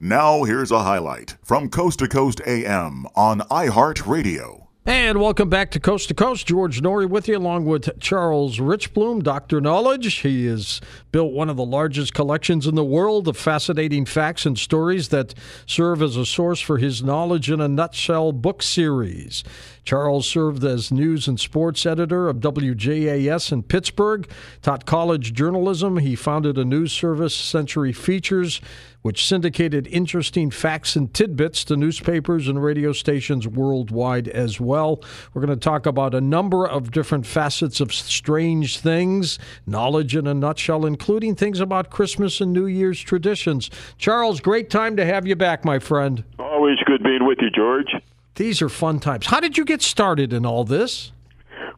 [0.00, 4.68] Now, here's a highlight from Coast to Coast AM on iHeartRadio.
[4.86, 6.46] And welcome back to Coast to Coast.
[6.46, 9.60] George Noory with you, along with Charles Reichblum, Dr.
[9.60, 10.20] Knowledge.
[10.20, 10.80] He has
[11.10, 15.34] built one of the largest collections in the world of fascinating facts and stories that
[15.66, 19.42] serve as a source for his Knowledge in a Nutshell book series.
[19.88, 24.28] Charles served as news and sports editor of WJAS in Pittsburgh,
[24.60, 25.96] taught college journalism.
[25.96, 28.60] He founded a news service, Century Features,
[29.00, 35.02] which syndicated interesting facts and tidbits to newspapers and radio stations worldwide as well.
[35.32, 40.26] We're going to talk about a number of different facets of strange things, knowledge in
[40.26, 43.70] a nutshell, including things about Christmas and New Year's traditions.
[43.96, 46.24] Charles, great time to have you back, my friend.
[46.38, 47.88] Always good being with you, George.
[48.38, 49.26] These are fun times.
[49.26, 51.10] How did you get started in all this?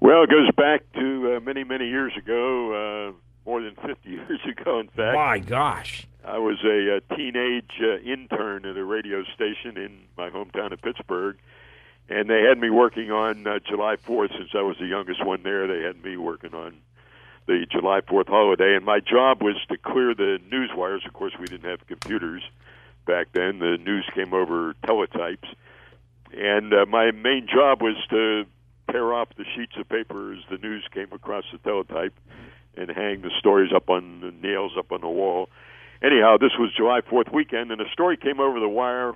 [0.02, 4.40] Well, it goes back to uh, many, many years ago, uh, more than 50 years
[4.46, 5.16] ago, in fact.
[5.16, 6.06] My gosh.
[6.22, 10.82] I was a, a teenage uh, intern at a radio station in my hometown of
[10.82, 11.38] Pittsburgh,
[12.10, 15.42] and they had me working on uh, July 4th since I was the youngest one
[15.42, 15.66] there.
[15.66, 16.76] They had me working on
[17.46, 21.04] the July 4th holiday, and my job was to clear the news wires.
[21.06, 22.42] Of course, we didn't have computers
[23.06, 23.60] back then.
[23.60, 25.48] The news came over teletypes
[26.36, 28.44] and uh, my main job was to
[28.90, 32.14] tear off the sheets of paper as the news came across the teletype
[32.76, 35.48] and hang the stories up on the nails up on the wall.
[36.02, 39.10] Anyhow, this was July 4th weekend, and a story came over the wire,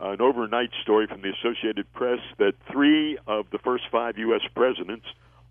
[0.00, 4.42] uh, an overnight story from the Associated Press, that three of the first five U.S.
[4.54, 5.06] presidents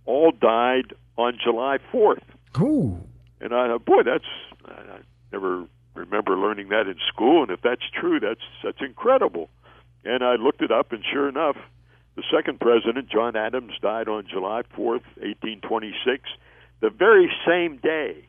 [0.06, 2.22] all died on July 4th.
[2.60, 3.04] Ooh.
[3.42, 4.26] And I thought, boy, that's
[4.66, 5.00] I
[5.32, 5.66] never
[5.96, 9.50] remember learning that in school, and if that's true, that's that's incredible.
[10.08, 11.58] And I looked it up, and sure enough,
[12.16, 16.24] the second president, John Adams, died on July 4th, 1826.
[16.80, 18.26] The very same day,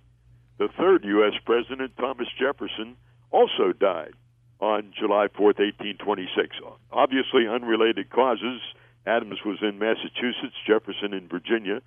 [0.59, 1.35] the third U.S.
[1.47, 2.97] president, Thomas Jefferson,
[3.31, 4.15] also died
[4.59, 6.57] on July 4th, 1826.
[6.91, 8.61] Obviously, unrelated causes.
[9.07, 11.81] Adams was in Massachusetts, Jefferson in Virginia,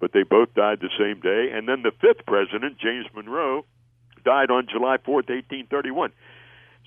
[0.00, 1.48] but they both died the same day.
[1.50, 3.64] And then the fifth president, James Monroe,
[4.22, 6.12] died on July 4th, 1831.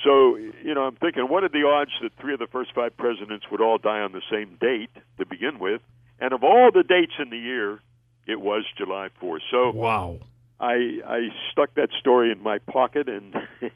[0.03, 2.95] So, you know, I'm thinking, what are the odds that three of the first five
[2.97, 5.81] presidents would all die on the same date to begin with?
[6.19, 7.79] And of all the dates in the year,
[8.27, 9.39] it was July 4th.
[9.49, 10.19] So, wow.
[10.59, 13.35] I I stuck that story in my pocket and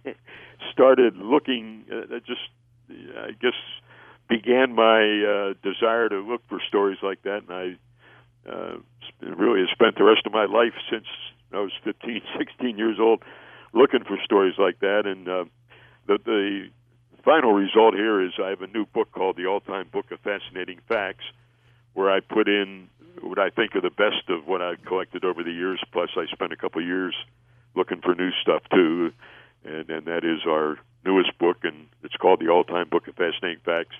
[0.71, 1.85] started looking.
[1.91, 2.39] Uh, just,
[2.89, 3.57] I guess,
[4.29, 8.77] began my uh, desire to look for stories like that, and I uh,
[9.21, 11.07] really have spent the rest of my life since
[11.51, 13.23] I was 15, 16 years old
[13.73, 15.45] looking for stories like that, and uh,
[16.07, 16.69] the the
[17.23, 20.19] final result here is I have a new book called The All Time Book of
[20.22, 21.25] Fascinating Facts,
[21.94, 22.88] where I put in
[23.22, 25.81] what I think are the best of what I've collected over the years.
[25.91, 27.13] Plus, I spent a couple of years
[27.75, 29.12] looking for new stuff too,
[29.66, 33.16] and and that is our newest book, and it's called The All Time Book of
[33.16, 33.96] Fascinating Facts,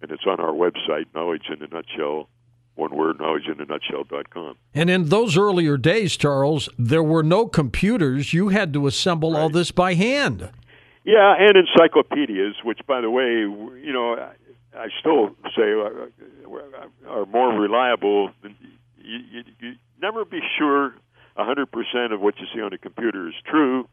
[0.00, 2.28] and it's on our website, Knowledge in a Nutshell.
[2.74, 4.56] One word, knowledgeinanutshell.com.
[4.72, 8.32] And in those earlier days, Charles, there were no computers.
[8.32, 9.40] You had to assemble right.
[9.40, 10.50] all this by hand.
[11.04, 13.40] Yeah, and encyclopedias, which, by the way,
[13.84, 14.14] you know,
[14.76, 15.72] I still say
[17.08, 18.30] are more reliable.
[18.42, 18.56] Than,
[18.98, 20.94] you, you, you never be sure
[21.36, 23.88] 100% of what you see on a computer is true.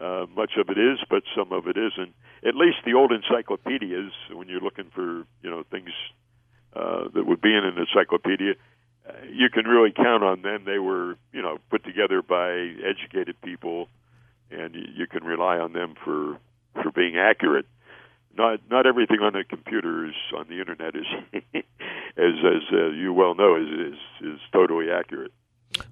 [0.00, 2.12] Uh, much of it is, but some of it isn't.
[2.46, 5.90] At least the old encyclopedias, when you're looking for you know things
[6.74, 8.54] uh, that would be in an encyclopedia,
[9.08, 10.64] uh, you can really count on them.
[10.66, 12.50] They were you know put together by
[12.84, 13.88] educated people
[14.50, 16.38] and you can rely on them for
[16.82, 17.66] for being accurate.
[18.36, 21.64] Not not everything on a computer is on the internet is as
[22.16, 25.32] as uh, you well know is, is is totally accurate.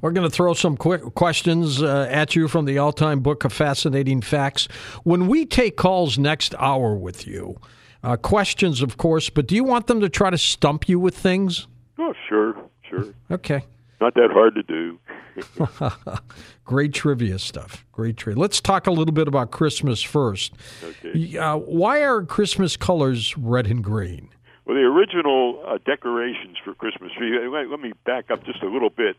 [0.00, 3.44] We're going to throw some quick questions uh, at you from the all time book
[3.44, 4.69] of fascinating facts.
[5.02, 7.58] When we take calls next hour with you,
[8.04, 11.16] uh, questions, of course, but do you want them to try to stump you with
[11.16, 11.66] things?
[11.98, 12.54] Oh, sure,
[12.88, 13.06] sure.
[13.30, 13.64] Okay.
[14.00, 14.98] Not that hard to do.
[16.65, 17.84] Great trivia stuff.
[17.93, 18.41] Great trivia.
[18.41, 20.52] Let's talk a little bit about Christmas first.
[20.82, 21.37] Okay.
[21.37, 24.29] Uh, why are Christmas colors red and green?
[24.64, 27.37] Well, the original uh, decorations for Christmas tree.
[27.37, 29.17] Uh, let me back up just a little bit.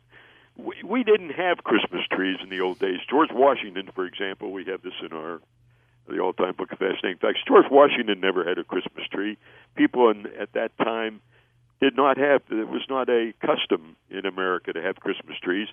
[0.56, 3.00] We, we didn't have Christmas trees in the old days.
[3.10, 5.42] George Washington, for example, we have this in our
[6.08, 7.40] the all-time book of fascinating facts.
[7.48, 9.38] George Washington never had a Christmas tree.
[9.76, 11.22] People in, at that time
[11.80, 12.42] did not have.
[12.50, 15.70] It was not a custom in America to have Christmas trees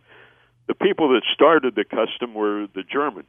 [0.70, 3.26] the people that started the custom were the Germans,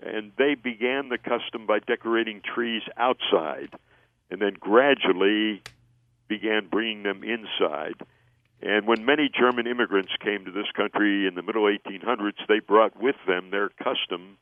[0.00, 3.70] and they began the custom by decorating trees outside,
[4.30, 5.62] and then gradually
[6.28, 7.94] began bringing them inside.
[8.62, 13.02] And when many German immigrants came to this country in the middle 1800s, they brought
[13.02, 14.38] with them their custom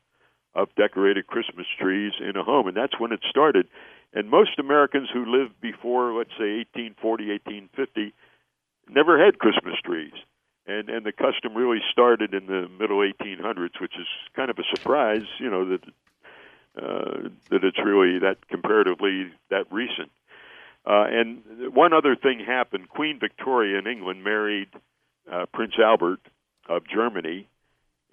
[0.53, 3.67] of decorated Christmas trees in a home, and that's when it started.
[4.13, 8.13] And most Americans who lived before, let's say, 1840, 1850,
[8.87, 10.13] never had Christmas trees.
[10.69, 14.05] And and the custom really started in the middle 1800s, which is
[14.35, 15.83] kind of a surprise, you know, that
[16.77, 20.11] uh, that it's really that comparatively that recent.
[20.85, 24.69] Uh, and one other thing happened: Queen Victoria in England married
[25.31, 26.19] uh, Prince Albert
[26.67, 27.47] of Germany,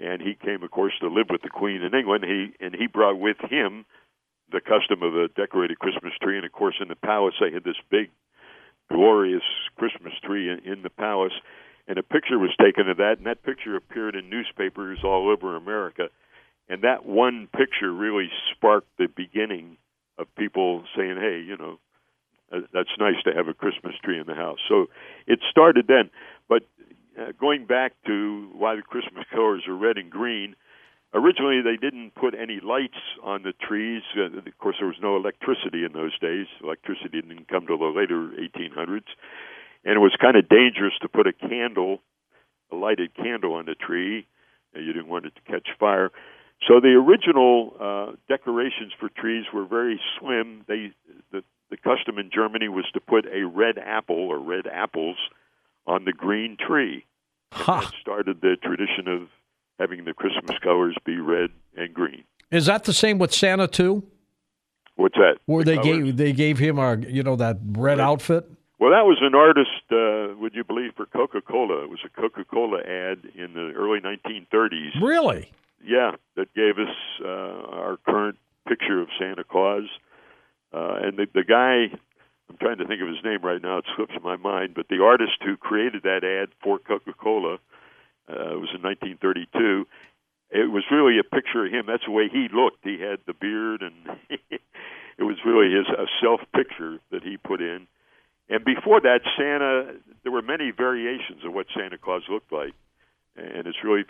[0.00, 2.24] and he came, of course, to live with the Queen in England.
[2.24, 3.84] He and he brought with him
[4.50, 7.64] the custom of a decorated Christmas tree, and of course, in the palace they had
[7.64, 8.10] this big,
[8.90, 9.44] glorious
[9.76, 11.34] Christmas tree in, in the palace,
[11.88, 15.56] and a picture was taken of that, and that picture appeared in newspapers all over
[15.56, 16.08] America,
[16.68, 19.76] and that one picture really sparked the beginning
[20.18, 21.78] of people saying, "Hey, you know."
[22.48, 24.60] That's nice to have a Christmas tree in the house.
[24.68, 24.86] So
[25.26, 26.10] it started then.
[26.48, 26.62] But
[27.18, 30.54] uh, going back to why the Christmas colors are red and green,
[31.14, 34.02] originally they didn't put any lights on the trees.
[34.16, 36.46] Uh, of course, there was no electricity in those days.
[36.62, 39.08] Electricity didn't come till the later 1800s,
[39.86, 42.02] and it was kind of dangerous to put a candle,
[42.70, 44.26] a lighted candle on the tree.
[44.74, 46.10] You didn't want it to catch fire.
[46.68, 50.64] So the original uh, decorations for trees were very slim.
[50.68, 50.92] They
[51.32, 55.16] the the custom in Germany was to put a red apple or red apples
[55.86, 57.04] on the green tree.
[57.52, 57.80] Huh.
[57.80, 59.28] That started the tradition of
[59.78, 62.24] having the Christmas colors be red and green.
[62.50, 64.02] Is that the same with Santa too?
[64.96, 65.38] What's that?
[65.46, 66.04] Where The they colors?
[66.04, 68.50] gave they gave him a you know that red outfit?
[68.78, 71.84] Well, that was an artist, uh, would you believe, for Coca Cola.
[71.84, 75.00] It was a Coca Cola ad in the early 1930s.
[75.00, 75.50] Really?
[75.82, 76.94] Yeah, that gave us
[77.24, 78.38] uh, our current
[78.68, 79.84] picture of Santa Claus.
[80.74, 81.96] Uh, and the, the guy,
[82.50, 85.02] I'm trying to think of his name right now, it slips my mind, but the
[85.02, 87.54] artist who created that ad for Coca Cola,
[88.28, 89.86] uh, it was in 1932.
[90.50, 91.86] It was really a picture of him.
[91.86, 92.84] That's the way he looked.
[92.84, 97.60] He had the beard, and it was really his a self picture that he put
[97.60, 97.86] in.
[98.48, 102.72] And before that, Santa, there were many variations of what Santa Claus looked like,
[103.36, 104.04] and it's really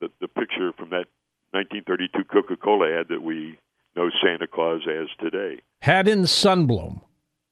[0.00, 1.06] the, the picture from that
[1.52, 3.58] 1932 Coca-Cola ad that we
[3.96, 5.60] know Santa Claus as today.
[5.80, 7.00] Haddon Sundblom.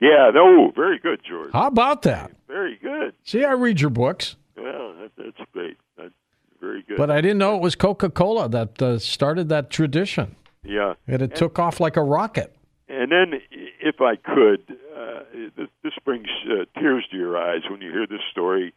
[0.00, 1.52] Yeah, no, very good, George.
[1.52, 2.32] How about that?
[2.48, 3.14] Very good.
[3.24, 5.76] See, I read your books, Well, that, that's great.
[5.96, 6.12] That's
[6.60, 6.96] very good.
[6.96, 11.22] but I didn't know it was Coca Cola that uh, started that tradition, yeah, and
[11.22, 12.54] it took off like a rocket.
[12.92, 13.40] And then
[13.80, 15.20] if I could, uh,
[15.56, 18.74] this, this brings uh, tears to your eyes when you hear this story.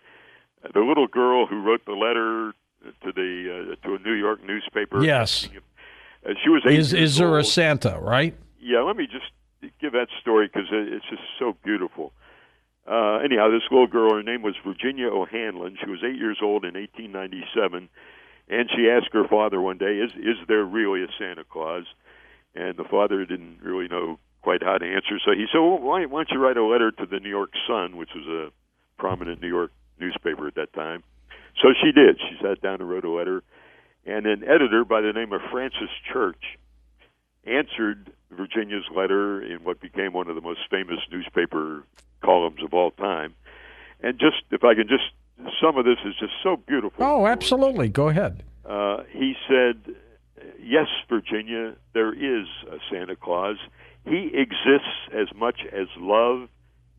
[0.63, 2.53] Uh, the little girl who wrote the letter
[3.03, 5.03] to the uh, to a New York newspaper.
[5.03, 5.49] Yes.
[6.25, 7.43] Uh, she was eight Is is there a.
[7.43, 7.99] Santa?
[7.99, 8.35] Right?
[8.59, 9.25] yeah, let me just
[9.79, 12.13] give that story because it's just so beautiful.
[12.87, 15.77] Uh, anyhow, this little girl, her name was Virginia O'Hanlon.
[15.83, 17.89] She was eight years old in 1897,
[18.47, 21.85] and she asked her father one day, "Is is there really a Santa Claus?"
[22.55, 26.05] And the father didn't really know quite how to answer, so he said, well, why,
[26.05, 28.51] "Why don't you write a letter to the New York Sun, which was a
[29.01, 31.03] prominent New York newspaper at that time?"
[31.61, 32.19] So she did.
[32.19, 33.43] She sat down and wrote a letter,
[34.05, 36.57] and an editor by the name of Francis Church
[37.45, 41.83] answered Virginia's letter in what became one of the most famous newspaper
[42.23, 43.33] columns of all time.
[44.01, 45.03] And just, if I can just,
[45.61, 47.03] some of this is just so beautiful.
[47.03, 47.87] Oh, absolutely.
[47.89, 48.43] Go ahead.
[48.65, 49.95] Uh, he said,
[50.67, 53.57] Yes, Virginia, there is a Santa Claus.
[54.03, 56.49] He exists as much as love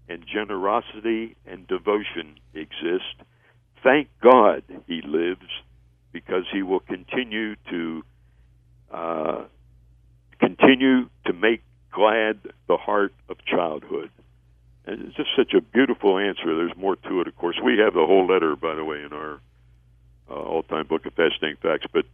[0.09, 3.27] and generosity and devotion exist.
[3.83, 5.49] Thank God he lives
[6.13, 8.03] because he will continue to
[8.93, 9.45] uh,
[10.39, 11.63] continue to make
[11.93, 12.39] glad
[12.69, 14.11] the heart of childhood.
[14.87, 16.55] And it's just such a beautiful answer.
[16.57, 17.57] There's more to it, of course.
[17.65, 19.41] We have the whole letter, by the way, in our
[20.31, 21.87] uh, all-time book of fascinating facts.
[21.93, 22.05] But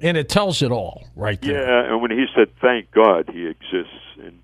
[0.00, 1.62] And it tells it all right there.
[1.62, 4.40] yeah, and when he said, "Thank God he exists and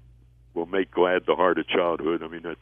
[0.55, 2.61] will make glad the heart of childhood," I mean that's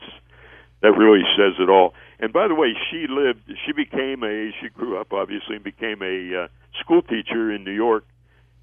[0.81, 1.95] that really says it all.
[2.21, 3.41] And by the way, she lived.
[3.67, 4.51] She became a.
[4.61, 6.49] She grew up obviously and became a uh,
[6.81, 8.05] school teacher in New York,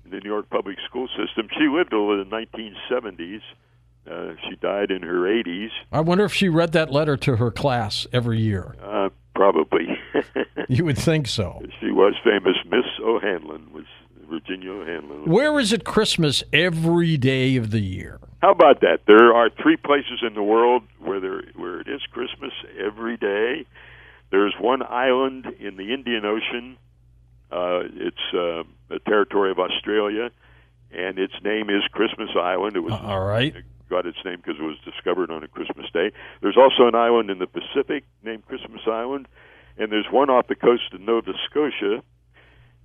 [0.05, 1.47] in the New York public school system.
[1.57, 3.41] She lived over the 1970s.
[4.09, 5.69] Uh, she died in her 80s.
[5.91, 8.75] I wonder if she read that letter to her class every year.
[8.81, 9.87] Uh, probably.
[10.67, 11.61] You would think so.
[11.79, 12.55] she was famous.
[12.65, 13.85] Miss O'Hanlon was
[14.29, 14.73] Virginia.
[15.25, 18.19] Where is it Christmas every day of the year?
[18.41, 18.99] How about that?
[19.07, 23.65] There are three places in the world where there where it is Christmas every day.
[24.31, 26.77] There's one island in the Indian Ocean.
[27.51, 30.29] Uh, it's uh, a territory of Australia,
[30.91, 32.75] and its name is Christmas Island.
[32.75, 33.55] It was Uh, all right.
[33.55, 36.11] it got its name because it was discovered on a Christmas day.
[36.41, 39.27] There's also an island in the Pacific named Christmas Island,
[39.77, 42.01] and there's one off the coast of Nova Scotia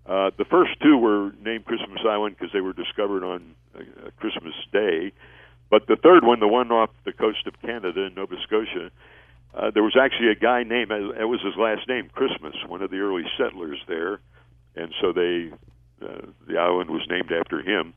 [0.07, 4.54] Uh, the first two were named Christmas Island because they were discovered on uh, Christmas
[4.73, 5.12] Day.
[5.71, 8.90] But the third one, the one off the coast of Canada in Nova Scotia,
[9.54, 12.90] uh, there was actually a guy named, it was his last name, Christmas, one of
[12.90, 14.21] the early settlers there.
[14.75, 15.50] And so they,
[16.02, 17.95] uh, the island was named after him,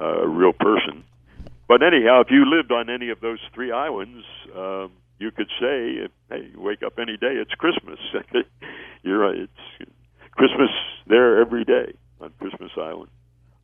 [0.00, 1.04] uh, a real person.
[1.68, 4.24] But anyhow, if you lived on any of those three islands,
[4.56, 7.98] um, you could say, "Hey, wake up any day, it's Christmas."
[9.02, 9.90] You're right; it's
[10.38, 10.70] Christmas
[11.06, 13.10] there every day on Christmas Island.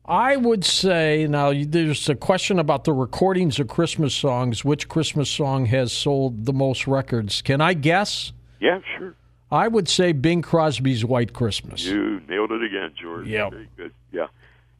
[0.07, 4.63] I would say now there's a question about the recordings of Christmas songs.
[4.63, 7.41] Which Christmas song has sold the most records?
[7.41, 8.31] Can I guess?
[8.59, 9.15] Yeah, sure.
[9.51, 11.85] I would say Bing Crosby's White Christmas.
[11.85, 13.27] You nailed it again, George.
[13.27, 13.49] Yeah.
[13.77, 13.93] Good.
[14.11, 14.27] Yeah.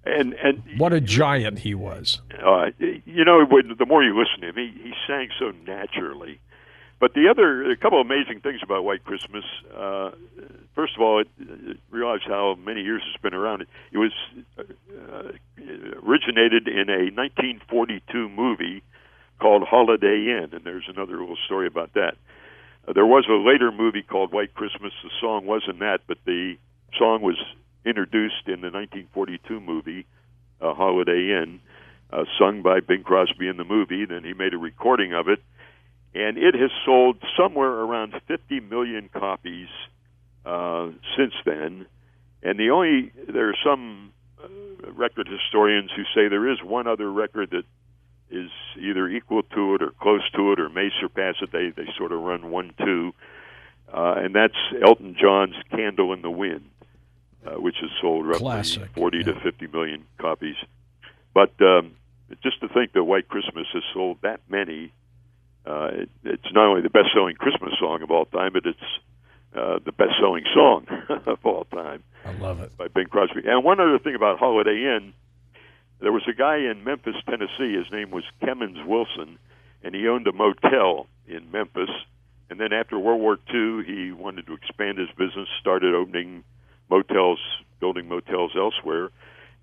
[0.05, 2.21] And and what a giant he was.
[2.31, 6.39] Uh, you know, the more you listen to him, he, he sang so naturally.
[6.99, 9.43] But the other, a couple of amazing things about White Christmas.
[9.75, 10.11] Uh,
[10.75, 13.61] first of all, it, it realize how many years it's been around.
[13.61, 14.11] It, it was
[14.59, 15.31] uh,
[16.05, 18.83] originated in a 1942 movie
[19.39, 22.15] called Holiday Inn, and there's another little story about that.
[22.87, 24.93] Uh, there was a later movie called White Christmas.
[25.03, 26.55] The song wasn't that, but the
[26.97, 27.37] song was
[27.85, 30.05] introduced in the 1942 movie
[30.61, 31.59] uh, Holiday Inn,
[32.11, 34.05] uh, sung by Bing Crosby in the movie.
[34.05, 35.39] Then he made a recording of it,
[36.13, 39.67] and it has sold somewhere around 50 million copies
[40.45, 41.85] uh, since then.
[42.43, 44.47] And the only there are some uh,
[44.91, 47.63] record historians who say there is one other record that
[48.29, 48.49] is
[48.79, 51.51] either equal to it or close to it or may surpass it.
[51.51, 53.13] They they sort of run one two,
[53.91, 56.69] uh, and that's Elton John's "Candle in the Wind."
[57.45, 59.23] uh, which has sold roughly Classic, 40 yeah.
[59.25, 60.55] to 50 million copies.
[61.33, 61.95] But um,
[62.43, 64.91] just to think that White Christmas has sold that many,
[65.65, 68.79] uh, it, it's not only the best-selling Christmas song of all time, but it's
[69.53, 70.85] uh, the best-selling song
[71.25, 72.77] of all time I love it.
[72.77, 73.41] by Bing Crosby.
[73.45, 75.13] And one other thing about Holiday Inn,
[76.01, 77.73] there was a guy in Memphis, Tennessee.
[77.73, 79.37] His name was Kemmons Wilson,
[79.83, 81.89] and he owned a motel in Memphis.
[82.49, 86.43] And then after World War II, he wanted to expand his business, started opening
[86.89, 87.39] motels,
[87.79, 89.09] building motels elsewhere.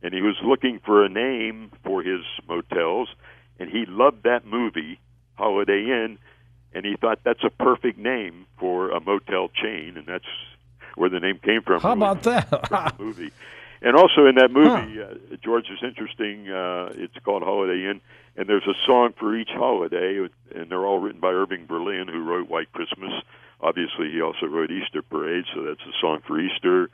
[0.02, 3.08] And he was looking for a name for his motels,
[3.58, 4.98] and he loved that movie,
[5.34, 6.18] Holiday Inn,
[6.74, 10.26] and he thought that's a perfect name for a motel chain, and that's
[10.94, 11.80] where the name came from.
[11.80, 12.98] How about that?
[12.98, 13.30] movie.
[13.80, 16.48] And also in that movie, uh, George is interesting.
[16.48, 18.00] Uh, it's called Holiday Inn,
[18.36, 22.22] and there's a song for each holiday, and they're all written by Irving Berlin, who
[22.22, 23.12] wrote White Christmas.
[23.60, 26.90] Obviously, he also wrote Easter Parade, so that's a song for Easter.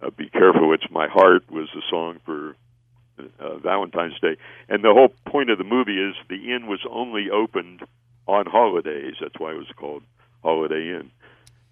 [0.00, 2.54] Uh, Be Careful, It's My Heart was a song for
[3.40, 4.36] uh, Valentine's Day.
[4.68, 7.82] And the whole point of the movie is the inn was only opened
[8.28, 9.14] on holidays.
[9.20, 10.04] That's why it was called
[10.44, 11.10] Holiday Inn.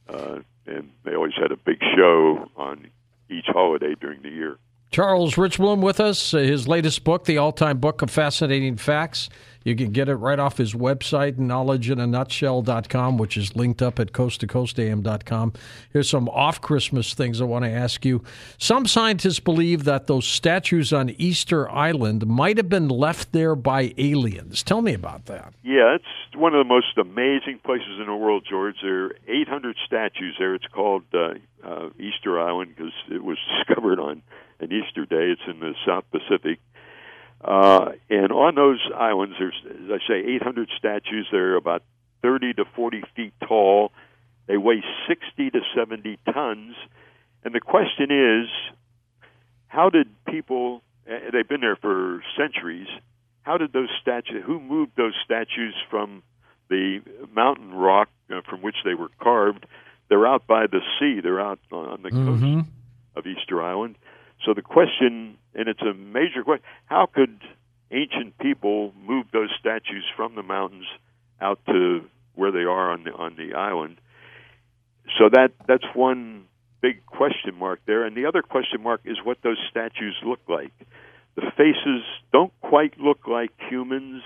[0.08, 2.88] Uh, and they always had a big show on
[3.30, 4.56] each holiday during the year.
[4.90, 6.32] Charles Reichblum with us.
[6.34, 9.28] Uh, His latest book, The All Time Book of Fascinating Facts.
[9.66, 15.52] You can get it right off his website, knowledgeinanutshell.com, which is linked up at coasttocoastam.com.
[15.92, 18.22] Here's some off Christmas things I want to ask you.
[18.58, 23.92] Some scientists believe that those statues on Easter Island might have been left there by
[23.98, 24.62] aliens.
[24.62, 25.52] Tell me about that.
[25.64, 28.76] Yeah, it's one of the most amazing places in the world, George.
[28.80, 30.54] There are 800 statues there.
[30.54, 34.22] It's called uh, uh, Easter Island because it was discovered on
[34.60, 35.32] an Easter day.
[35.32, 36.60] It's in the South Pacific.
[37.46, 41.28] Uh, and on those islands, there's, as I say, 800 statues.
[41.30, 41.82] They're about
[42.22, 43.92] 30 to 40 feet tall.
[44.46, 46.74] They weigh 60 to 70 tons.
[47.44, 48.48] And the question is,
[49.68, 50.82] how did people?
[51.06, 52.88] They've been there for centuries.
[53.42, 54.42] How did those statues?
[54.44, 56.24] Who moved those statues from
[56.68, 57.00] the
[57.32, 59.66] mountain rock uh, from which they were carved?
[60.08, 61.20] They're out by the sea.
[61.20, 62.60] They're out on the coast Mm-hmm.
[63.14, 63.96] of Easter Island.
[64.44, 67.40] So the question, and it's a major question, how could
[67.90, 70.86] ancient people move those statues from the mountains
[71.40, 73.98] out to where they are on the on the island?
[75.18, 76.44] So that that's one
[76.80, 80.72] big question mark there, and the other question mark is what those statues look like.
[81.36, 82.02] The faces
[82.32, 84.22] don't quite look like humans.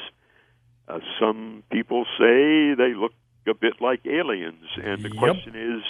[0.89, 3.13] Uh, some people say they look
[3.47, 5.19] a bit like aliens, and the Yep.
[5.19, 5.83] question is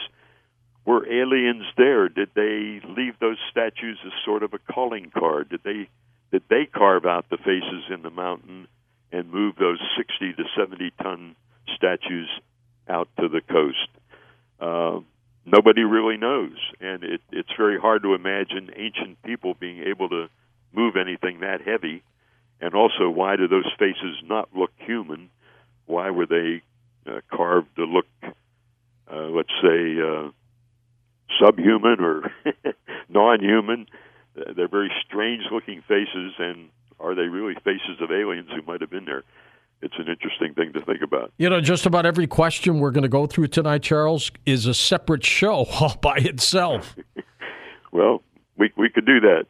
[0.90, 2.08] were aliens there?
[2.08, 5.48] Did they leave those statues as sort of a calling card?
[5.48, 5.88] Did they
[6.32, 8.66] did they carve out the faces in the mountain
[9.12, 11.36] and move those sixty to seventy ton
[11.76, 12.28] statues
[12.88, 13.88] out to the coast?
[14.60, 15.00] Uh,
[15.46, 20.28] nobody really knows, and it, it's very hard to imagine ancient people being able to
[20.72, 22.02] move anything that heavy.
[22.60, 25.30] And also, why do those faces not look human?
[25.86, 26.62] Why were they
[27.10, 30.30] uh, carved to look, uh, let's say, uh,
[31.38, 32.32] subhuman or
[33.08, 33.86] non-human.
[34.56, 39.04] They're very strange-looking faces, and are they really faces of aliens who might have been
[39.04, 39.24] there?
[39.82, 41.32] It's an interesting thing to think about.
[41.38, 44.74] You know, just about every question we're going to go through tonight, Charles, is a
[44.74, 46.96] separate show all by itself.
[47.92, 48.22] well,
[48.56, 49.46] we we could do that.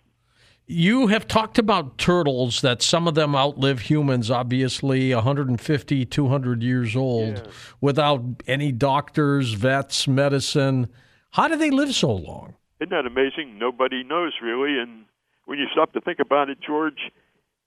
[0.72, 6.94] You have talked about turtles that some of them outlive humans, obviously 150, 200 years
[6.94, 7.52] old, yeah.
[7.80, 10.88] without any doctors, vets, medicine.
[11.32, 12.54] How do they live so long?
[12.80, 13.58] Isn't that amazing?
[13.58, 14.78] Nobody knows really.
[14.78, 15.04] And
[15.44, 16.98] when you stop to think about it, George,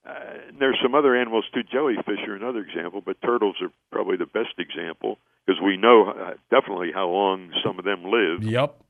[0.08, 0.12] uh,
[0.58, 1.62] there's some other animals too.
[1.62, 6.34] Jellyfish are another example, but turtles are probably the best example because we know uh,
[6.50, 8.42] definitely how long some of them live.
[8.42, 8.80] Yep.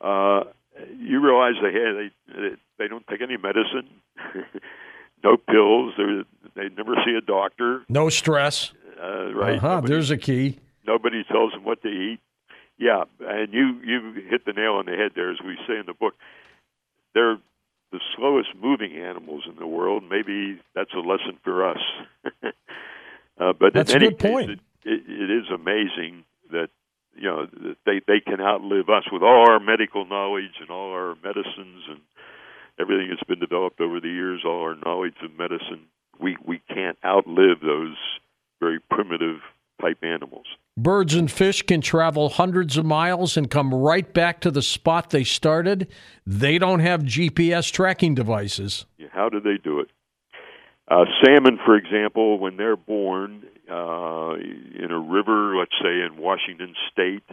[0.00, 0.44] Uh,
[0.98, 2.48] you realize they they
[2.78, 3.88] they don't take any medicine,
[5.24, 5.94] no pills.
[5.98, 6.22] They
[6.54, 7.82] they never see a doctor.
[7.88, 8.72] No stress.
[9.00, 9.56] Uh, right.
[9.56, 9.74] Uh-huh.
[9.76, 10.60] Nobody, There's a key.
[10.86, 12.20] Nobody tells them what to eat.
[12.78, 15.86] Yeah, and you you hit the nail on the head there, as we say in
[15.86, 16.14] the book.
[17.14, 17.38] They're
[17.90, 20.04] the slowest moving animals in the world.
[20.08, 21.78] Maybe that's a lesson for us.
[23.40, 24.48] uh, but that's in any a good case.
[24.48, 26.68] It, it, it is amazing that
[27.16, 27.46] you know
[27.84, 32.00] they they can outlive us with all our medical knowledge and all our medicines and
[32.78, 35.86] everything that's been developed over the years, all our knowledge of medicine.
[36.20, 37.96] We we can't outlive those
[38.60, 39.40] very primitive
[39.80, 40.46] type animals.
[40.78, 45.10] Birds and fish can travel hundreds of miles and come right back to the spot
[45.10, 45.88] they started.
[46.24, 48.86] They don't have GPS tracking devices.
[49.10, 49.88] How do they do it?
[50.86, 56.76] Uh, salmon, for example, when they're born uh, in a river, let's say in Washington
[56.92, 57.24] State,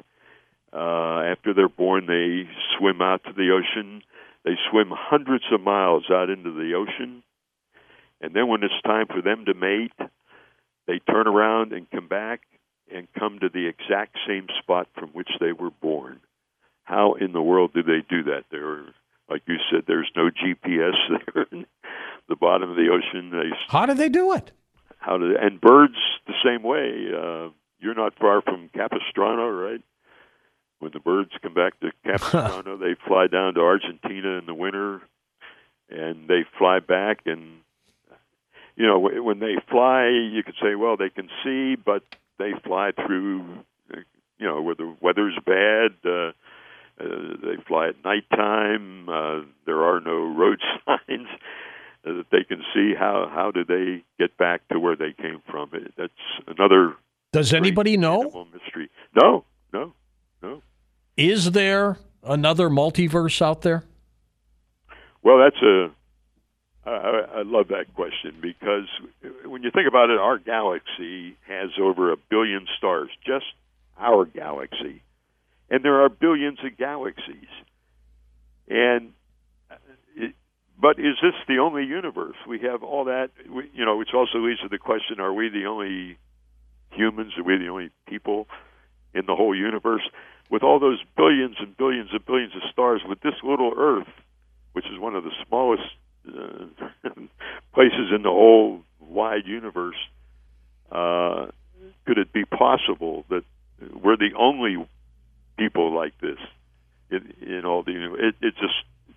[0.73, 2.49] uh, after they're born, they
[2.79, 4.01] swim out to the ocean.
[4.43, 7.21] They swim hundreds of miles out into the ocean.
[8.21, 10.09] And then when it's time for them to mate,
[10.87, 12.41] they turn around and come back
[12.93, 16.19] and come to the exact same spot from which they were born.
[16.83, 18.43] How in the world do they do that?
[18.51, 18.83] There,
[19.29, 20.93] like you said, there's no GPS
[21.33, 21.65] there in
[22.29, 23.31] the bottom of the ocean.
[23.31, 24.51] They, how do they do it?
[24.97, 27.07] How do they, and birds the same way?
[27.11, 29.81] Uh, you're not far from Capistrano, right?
[30.79, 35.01] When the birds come back to Capistrano, they fly down to Argentina in the winter,
[35.89, 37.61] and they fly back and
[38.75, 42.03] you know, when they fly, you could say, well, they can see, but
[42.37, 43.43] they fly through,
[44.37, 45.91] you know, where the weather's bad.
[46.03, 46.31] Uh,
[46.97, 49.09] uh, they fly at nighttime.
[49.09, 51.27] Uh, there are no road signs
[52.03, 52.93] that they can see.
[52.97, 55.69] How how do they get back to where they came from?
[55.73, 56.13] It, that's
[56.47, 56.95] another.
[57.33, 58.47] Does anybody know?
[58.53, 58.89] Mystery.
[59.21, 59.43] No,
[59.73, 59.93] no,
[60.41, 60.61] no.
[61.17, 63.83] Is there another multiverse out there?
[65.21, 65.89] Well, that's a
[66.85, 66.91] I,
[67.37, 68.87] I love that question because
[69.45, 73.45] when you think about it, our galaxy has over a billion stars, just
[73.97, 75.01] our galaxy.
[75.69, 77.49] And there are billions of galaxies.
[78.67, 79.13] And
[79.71, 79.75] uh,
[80.15, 80.35] it,
[80.79, 82.35] but is this the only universe?
[82.47, 85.49] We have all that, we, you know, which also leads to the question: Are we
[85.49, 86.17] the only
[86.91, 87.33] humans?
[87.37, 88.47] Are we the only people
[89.13, 90.03] in the whole universe?
[90.51, 94.07] With all those billions and billions and billions of stars, with this little Earth,
[94.73, 95.83] which is one of the smallest
[96.27, 97.09] uh,
[97.73, 99.95] places in the whole wide universe,
[100.91, 101.47] uh,
[102.05, 103.43] could it be possible that
[104.03, 104.87] we're the only
[105.57, 106.37] people like this
[107.09, 108.75] in, in all the it, it just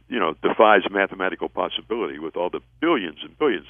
[0.09, 3.66] you know defies mathematical possibility with all the billions and billions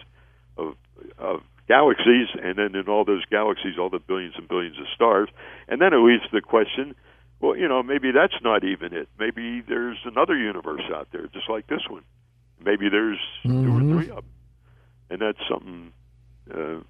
[0.57, 0.75] of
[1.19, 5.29] of galaxies and then in all those galaxies all the billions and billions of stars.
[5.69, 6.95] And then it leads to the question
[7.41, 9.09] well you know maybe that's not even it.
[9.19, 12.03] Maybe there's another universe out there just like this one
[12.65, 13.65] maybe there's mm-hmm.
[13.65, 13.99] two or mm-hmm.
[13.99, 14.33] three of them,
[15.11, 15.93] and that's something.
[16.53, 16.81] Uh,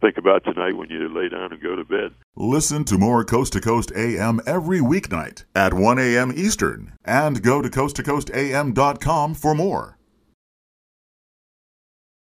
[0.00, 2.12] think about tonight when you lay down and go to bed.
[2.36, 6.32] Listen to more Coast to Coast AM every weeknight at 1 a.m.
[6.36, 9.97] Eastern and go to coasttocoastam.com for more.